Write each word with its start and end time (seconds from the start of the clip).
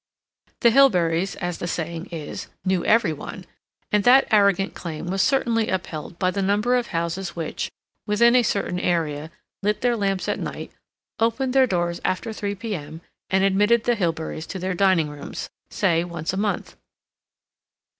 The 0.61 0.71
Hilberys, 0.71 1.35
as 1.35 1.59
the 1.59 1.67
saying 1.67 2.07
is, 2.07 2.47
"knew 2.65 2.83
every 2.83 3.13
one," 3.13 3.45
and 3.91 4.03
that 4.03 4.27
arrogant 4.31 4.73
claim 4.73 5.05
was 5.05 5.21
certainly 5.21 5.69
upheld 5.69 6.17
by 6.17 6.31
the 6.31 6.41
number 6.41 6.75
of 6.75 6.87
houses 6.87 7.35
which, 7.35 7.69
within 8.07 8.35
a 8.35 8.41
certain 8.41 8.79
area, 8.79 9.29
lit 9.61 9.81
their 9.81 9.95
lamps 9.95 10.27
at 10.27 10.39
night, 10.39 10.71
opened 11.19 11.53
their 11.53 11.67
doors 11.67 12.01
after 12.03 12.33
3 12.33 12.55
p. 12.55 12.73
m., 12.73 13.01
and 13.29 13.43
admitted 13.43 13.83
the 13.83 13.95
Hilberys 13.95 14.47
to 14.47 14.57
their 14.57 14.73
dining 14.73 15.07
rooms, 15.11 15.51
say, 15.69 16.03
once 16.03 16.33
a 16.33 16.37
month. 16.37 16.75